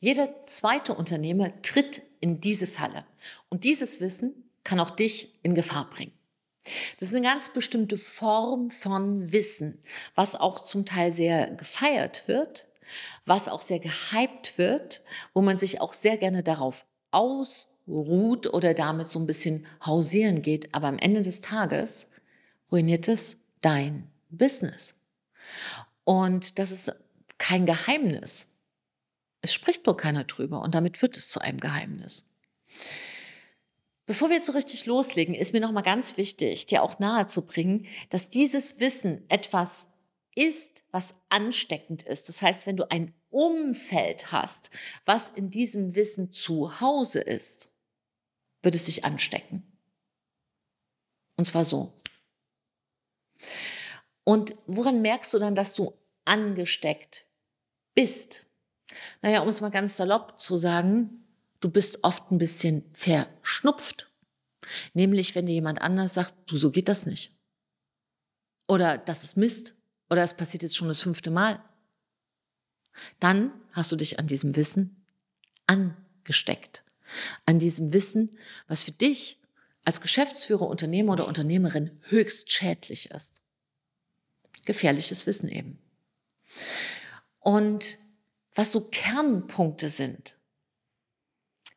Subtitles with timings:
[0.00, 3.04] Jeder zweite Unternehmer tritt in diese Falle.
[3.50, 4.32] Und dieses Wissen
[4.64, 6.12] kann auch dich in Gefahr bringen.
[6.98, 9.78] Das ist eine ganz bestimmte Form von Wissen,
[10.14, 12.66] was auch zum Teil sehr gefeiert wird,
[13.26, 15.02] was auch sehr gehypt wird,
[15.34, 20.74] wo man sich auch sehr gerne darauf ausruht oder damit so ein bisschen hausieren geht.
[20.74, 22.08] Aber am Ende des Tages
[22.72, 24.96] ruiniert es dein Business.
[26.04, 26.92] Und das ist
[27.38, 28.49] kein Geheimnis.
[29.40, 32.26] Es spricht nur keiner drüber und damit wird es zu einem Geheimnis.
[34.06, 38.28] Bevor wir jetzt so richtig loslegen, ist mir nochmal ganz wichtig, dir auch nahezubringen, dass
[38.28, 39.90] dieses Wissen etwas
[40.34, 42.28] ist, was ansteckend ist.
[42.28, 44.70] Das heißt, wenn du ein Umfeld hast,
[45.04, 47.70] was in diesem Wissen zu Hause ist,
[48.62, 49.62] wird es sich anstecken.
[51.36, 51.92] Und zwar so.
[54.24, 55.94] Und woran merkst du dann, dass du
[56.24, 57.26] angesteckt
[57.94, 58.49] bist?
[59.22, 61.24] Naja, um es mal ganz salopp zu sagen,
[61.60, 64.10] du bist oft ein bisschen verschnupft.
[64.94, 67.36] Nämlich, wenn dir jemand anders sagt, du, so geht das nicht.
[68.68, 69.74] Oder das ist Mist.
[70.08, 71.62] Oder es passiert jetzt schon das fünfte Mal.
[73.18, 75.04] Dann hast du dich an diesem Wissen
[75.66, 76.84] angesteckt.
[77.46, 78.36] An diesem Wissen,
[78.68, 79.38] was für dich
[79.84, 83.42] als Geschäftsführer, Unternehmer oder Unternehmerin höchst schädlich ist.
[84.64, 85.78] Gefährliches Wissen eben.
[87.38, 87.98] Und
[88.60, 90.36] was so Kernpunkte sind,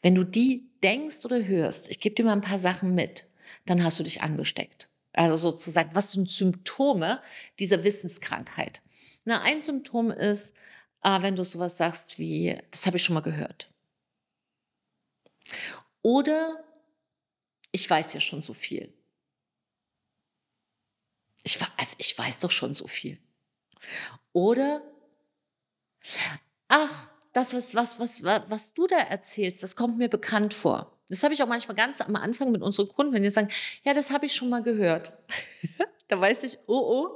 [0.00, 3.26] wenn du die denkst oder hörst, ich gebe dir mal ein paar Sachen mit,
[3.66, 4.88] dann hast du dich angesteckt.
[5.12, 7.20] Also sozusagen, was sind Symptome
[7.58, 8.80] dieser Wissenskrankheit?
[9.26, 10.54] Na, ein Symptom ist,
[11.02, 13.70] äh, wenn du sowas sagst wie, das habe ich schon mal gehört.
[16.00, 16.64] Oder
[17.72, 18.90] ich weiß ja schon so viel.
[21.42, 23.18] Ich, also ich weiß doch schon so viel.
[24.32, 24.82] Oder,
[26.70, 30.96] ach, das, was, was, was, was du da erzählst, das kommt mir bekannt vor.
[31.08, 33.48] Das habe ich auch manchmal ganz am Anfang mit unseren Kunden, wenn die sagen,
[33.82, 35.12] ja, das habe ich schon mal gehört.
[36.08, 37.08] da weiß ich, oh, oh,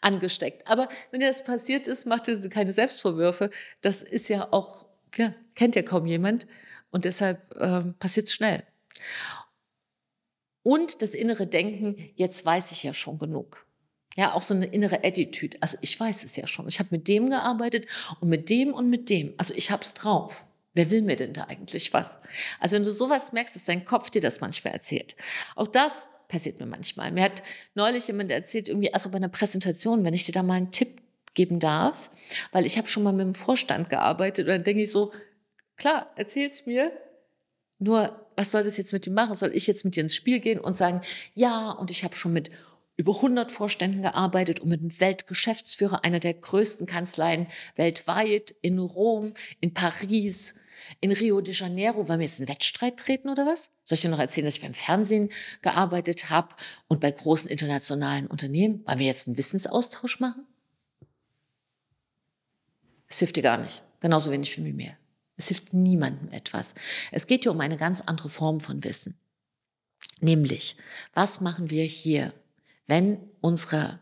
[0.00, 0.66] angesteckt.
[0.68, 3.50] Aber wenn dir das passiert ist, macht dir keine Selbstvorwürfe.
[3.80, 6.46] Das ist ja auch, ja, kennt ja kaum jemand.
[6.90, 8.62] Und deshalb ähm, passiert es schnell.
[10.62, 13.63] Und das innere Denken, jetzt weiß ich ja schon genug.
[14.16, 15.56] Ja, auch so eine innere Attitude.
[15.60, 16.68] Also ich weiß es ja schon.
[16.68, 17.86] Ich habe mit dem gearbeitet
[18.20, 19.34] und mit dem und mit dem.
[19.36, 20.44] Also ich habe es drauf.
[20.74, 22.20] Wer will mir denn da eigentlich was?
[22.60, 25.16] Also wenn du sowas merkst, dass dein Kopf dir das manchmal erzählt.
[25.54, 27.12] Auch das passiert mir manchmal.
[27.12, 27.42] Mir hat
[27.74, 31.00] neulich jemand erzählt, irgendwie, also bei einer Präsentation, wenn ich dir da mal einen Tipp
[31.34, 32.10] geben darf,
[32.52, 35.12] weil ich habe schon mal mit dem Vorstand gearbeitet und dann denke ich so,
[35.76, 36.92] klar, erzähl's mir,
[37.78, 39.34] nur was soll das jetzt mit ihm machen?
[39.34, 41.02] Soll ich jetzt mit dir ins Spiel gehen und sagen,
[41.34, 42.50] ja, und ich habe schon mit
[42.96, 49.34] über 100 Vorständen gearbeitet und mit einem Weltgeschäftsführer einer der größten Kanzleien weltweit in Rom,
[49.60, 50.54] in Paris,
[51.00, 52.08] in Rio de Janeiro.
[52.08, 53.78] Wollen wir jetzt einen Wettstreit treten oder was?
[53.84, 55.30] Soll ich dir noch erzählen, dass ich beim Fernsehen
[55.62, 56.54] gearbeitet habe
[56.88, 58.86] und bei großen internationalen Unternehmen?
[58.86, 60.46] Wollen wir jetzt einen Wissensaustausch machen?
[63.08, 63.82] Es hilft dir gar nicht.
[64.00, 64.96] Genauso wenig wie mir.
[65.36, 66.74] Es hilft niemandem etwas.
[67.10, 69.18] Es geht hier um eine ganz andere Form von Wissen.
[70.20, 70.76] Nämlich,
[71.12, 72.32] was machen wir hier,
[72.86, 74.00] wenn unsere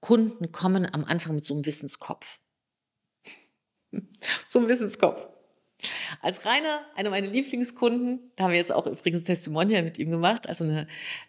[0.00, 2.40] Kunden kommen am Anfang mit so einem Wissenskopf?
[4.48, 5.28] so einem Wissenskopf.
[6.22, 10.10] Als Rainer, einer meiner Lieblingskunden, da haben wir jetzt auch übrigens ein Testimonial mit ihm
[10.10, 10.88] gemacht, also eine,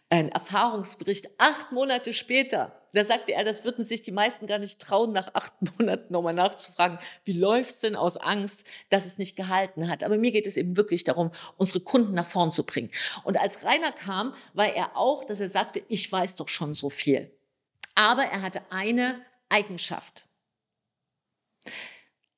[0.09, 4.79] ein Erfahrungsbericht, acht Monate später, da sagte er, das würden sich die meisten gar nicht
[4.81, 9.87] trauen, nach acht Monaten nochmal nachzufragen, wie läuft's denn aus Angst, dass es nicht gehalten
[9.87, 10.03] hat.
[10.03, 12.89] Aber mir geht es eben wirklich darum, unsere Kunden nach vorn zu bringen.
[13.23, 16.89] Und als Rainer kam, war er auch, dass er sagte, ich weiß doch schon so
[16.89, 17.31] viel.
[17.95, 20.25] Aber er hatte eine Eigenschaft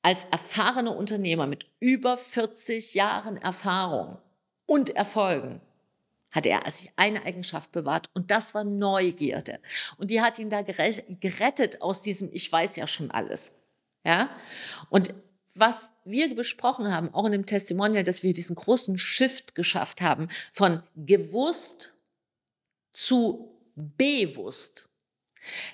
[0.02, 4.18] als erfahrener Unternehmer mit über 40 Jahren Erfahrung
[4.66, 5.62] und Erfolgen
[6.32, 9.60] hat er sich eine Eigenschaft bewahrt und das war Neugierde.
[9.98, 13.60] Und die hat ihn da gerettet aus diesem Ich weiß ja schon alles.
[14.06, 14.30] Ja?
[14.90, 15.14] Und
[15.54, 20.30] was wir besprochen haben, auch in dem Testimonial, dass wir diesen großen Shift geschafft haben
[20.54, 21.94] von gewusst
[22.94, 24.91] zu bewusst.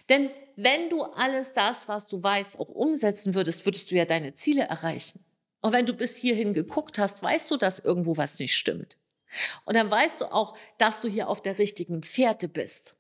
[0.09, 4.33] Denn wenn du alles das, was du weißt, auch umsetzen würdest, würdest du ja deine
[4.33, 5.23] Ziele erreichen.
[5.61, 8.97] Und wenn du bis hierhin geguckt hast, weißt du, dass irgendwo was nicht stimmt.
[9.65, 12.95] Und dann weißt du auch, dass du hier auf der richtigen Pferde bist.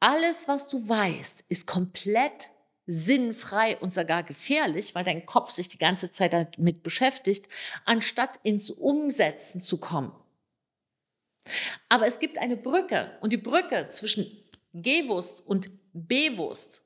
[0.00, 2.50] Alles, was du weißt, ist komplett
[2.86, 7.48] sinnfrei und sogar gefährlich, weil dein Kopf sich die ganze Zeit damit beschäftigt,
[7.84, 10.12] anstatt ins Umsetzen zu kommen.
[11.88, 14.26] Aber es gibt eine Brücke und die Brücke zwischen
[14.72, 16.84] Gewusst und Bewusst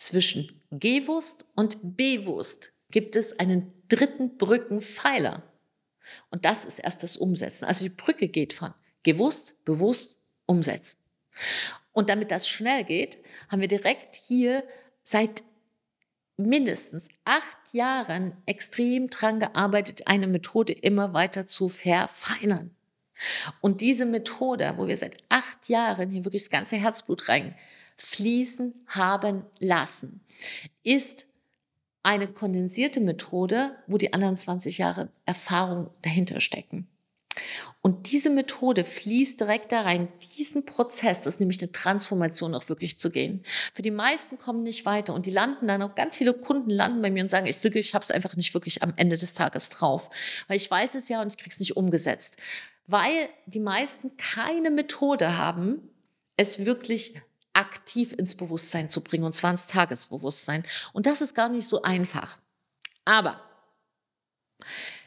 [0.00, 5.42] zwischen gewusst und bewusst gibt es einen dritten Brückenpfeiler.
[6.30, 7.66] Und das ist erst das Umsetzen.
[7.66, 10.16] Also die Brücke geht von gewusst, bewusst,
[10.46, 10.98] umsetzen.
[11.92, 13.18] Und damit das schnell geht,
[13.48, 14.64] haben wir direkt hier
[15.02, 15.44] seit
[16.40, 22.74] mindestens acht Jahren extrem dran gearbeitet, eine Methode immer weiter zu verfeinern.
[23.60, 27.54] Und diese Methode, wo wir seit acht Jahren hier wirklich das ganze Herzblut rein
[27.96, 30.20] fließen haben lassen,
[30.82, 31.26] ist
[32.02, 36.88] eine kondensierte Methode, wo die anderen 20 Jahre Erfahrung dahinter stecken.
[37.82, 42.68] Und diese Methode fließt direkt da rein, diesen Prozess, das ist nämlich eine Transformation auch
[42.68, 43.42] wirklich zu gehen.
[43.74, 47.02] Für die meisten kommen nicht weiter und die landen dann auch, ganz viele Kunden landen
[47.02, 49.68] bei mir und sagen, ich ich habe es einfach nicht wirklich am Ende des Tages
[49.70, 50.10] drauf,
[50.48, 52.36] weil ich weiß es ja und ich kriege es nicht umgesetzt.
[52.86, 55.88] Weil die meisten keine Methode haben,
[56.36, 57.14] es wirklich
[57.52, 60.64] aktiv ins Bewusstsein zu bringen, und zwar ins Tagesbewusstsein.
[60.92, 62.38] Und das ist gar nicht so einfach.
[63.04, 63.40] Aber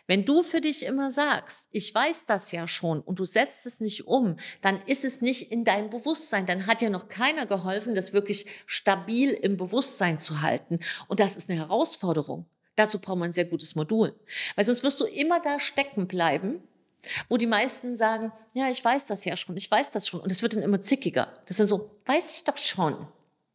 [0.08, 3.80] wenn du für dich immer sagst, ich weiß das ja schon und du setzt es
[3.80, 6.46] nicht um, dann ist es nicht in deinem Bewusstsein.
[6.46, 10.80] Dann hat ja noch keiner geholfen, das wirklich stabil im Bewusstsein zu halten.
[11.08, 12.46] Und das ist eine Herausforderung.
[12.76, 14.14] Dazu braucht man ein sehr gutes Modul.
[14.56, 16.62] Weil sonst wirst du immer da stecken bleiben,
[17.30, 20.20] wo die meisten sagen, ja, ich weiß das ja schon, ich weiß das schon.
[20.20, 21.34] Und es wird dann immer zickiger.
[21.46, 23.08] Das sind so, weiß ich doch schon.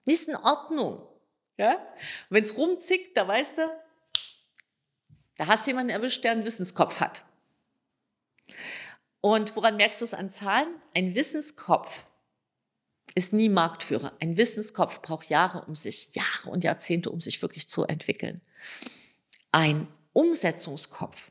[0.07, 1.03] Ist in Ordnung.
[1.57, 1.77] Ja?
[2.31, 3.63] Wenn es rumzickt, da weißt du,
[5.39, 7.25] da hast du jemanden erwischt, der einen Wissenskopf hat.
[9.21, 10.69] Und woran merkst du es an Zahlen?
[10.95, 12.05] Ein Wissenskopf
[13.15, 14.13] ist nie Marktführer.
[14.21, 18.41] Ein Wissenskopf braucht Jahre, um sich, Jahre und Jahrzehnte, um sich wirklich zu entwickeln.
[19.53, 21.31] Ein Umsetzungskopf.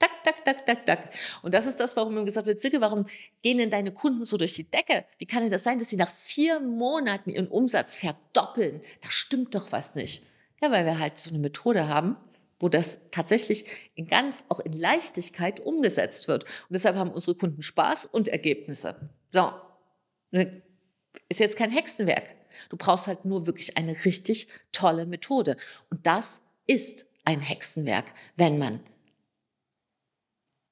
[0.00, 1.14] Tak, tak, tak, tak, tak.
[1.42, 3.06] Und das ist das, warum mir gesagt wird, Silke, warum
[3.42, 5.04] gehen denn deine Kunden so durch die Decke?
[5.18, 8.80] Wie kann denn das sein, dass sie nach vier Monaten ihren Umsatz verdoppeln?
[9.00, 10.24] Da stimmt doch was nicht.
[10.60, 12.16] Ja, weil wir halt so eine Methode haben,
[12.60, 16.44] wo das tatsächlich in ganz, auch in Leichtigkeit umgesetzt wird.
[16.44, 19.10] Und deshalb haben unsere Kunden Spaß und Ergebnisse.
[19.32, 19.52] So.
[20.32, 22.34] Ist jetzt kein Hexenwerk.
[22.68, 25.56] Du brauchst halt nur wirklich eine richtig tolle Methode.
[25.90, 28.80] Und das ist ein Hexenwerk, wenn man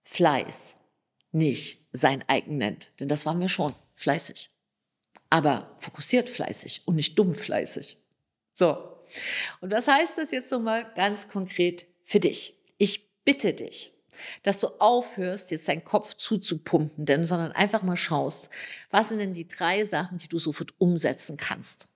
[0.04, 0.78] Fleiß
[1.32, 2.98] nicht sein eigen nennt.
[3.00, 4.50] Denn das waren wir schon, fleißig.
[5.30, 7.98] Aber fokussiert fleißig und nicht dumm fleißig.
[8.52, 8.95] So,
[9.60, 12.54] und was heißt das jetzt nochmal ganz konkret für dich?
[12.78, 13.92] Ich bitte dich,
[14.42, 18.50] dass du aufhörst, jetzt deinen Kopf zuzupumpen, denn, sondern einfach mal schaust,
[18.90, 21.88] was sind denn die drei Sachen, die du sofort umsetzen kannst.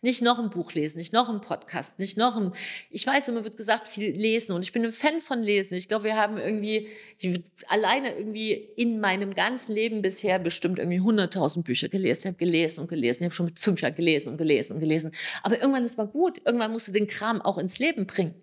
[0.00, 2.52] Nicht noch ein Buch lesen, nicht noch ein Podcast, nicht noch ein,
[2.90, 5.74] ich weiß immer wird gesagt, viel lesen und ich bin ein Fan von Lesen.
[5.74, 6.88] Ich glaube, wir haben irgendwie,
[7.18, 12.20] ich, alleine irgendwie in meinem ganzen Leben bisher bestimmt irgendwie 100.000 Bücher gelesen.
[12.20, 14.80] Ich habe gelesen und gelesen, ich habe schon mit fünf Jahren gelesen und gelesen und
[14.80, 15.12] gelesen.
[15.42, 18.34] Aber irgendwann ist mal gut, irgendwann musst du den Kram auch ins Leben bringen.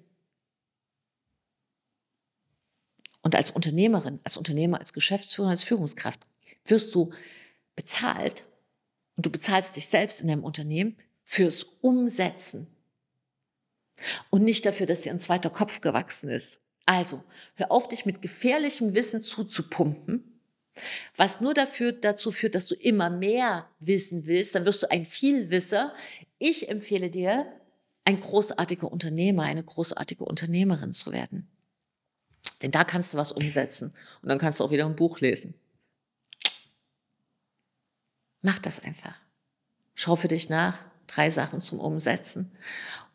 [3.21, 6.25] Und als Unternehmerin, als Unternehmer, als Geschäftsführer, als Führungskraft
[6.65, 7.11] wirst du
[7.75, 8.47] bezahlt
[9.15, 10.97] und du bezahlst dich selbst in deinem Unternehmen
[11.29, 12.65] fürs Umsetzen
[14.31, 16.59] und nicht dafür, dass dir ein zweiter Kopf gewachsen ist.
[16.87, 17.23] Also,
[17.53, 20.41] hör auf, dich mit gefährlichem Wissen zuzupumpen,
[21.17, 25.05] was nur dafür, dazu führt, dass du immer mehr wissen willst, dann wirst du ein
[25.05, 25.93] Vielwisser.
[26.39, 27.45] Ich empfehle dir,
[28.05, 31.47] ein großartiger Unternehmer, eine großartige Unternehmerin zu werden.
[32.63, 33.93] Denn da kannst du was umsetzen
[34.23, 35.53] und dann kannst du auch wieder ein Buch lesen.
[38.41, 39.15] Mach das einfach.
[39.93, 42.51] Schau für dich nach, drei Sachen zum Umsetzen.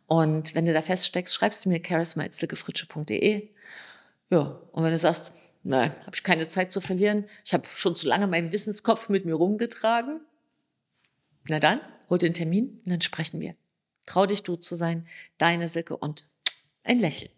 [0.07, 3.49] Und wenn du da feststeckst, schreibst du mir charisma.silkefritsche.de.
[4.31, 5.33] Ja, und wenn du sagst,
[5.63, 9.25] nein, habe ich keine Zeit zu verlieren, ich habe schon zu lange meinen Wissenskopf mit
[9.25, 10.21] mir rumgetragen,
[11.49, 13.55] na dann, hol einen Termin und dann sprechen wir.
[14.07, 15.07] Trau dich, du zu sein,
[15.39, 16.29] deine Silke und
[16.83, 17.31] ein Lächeln.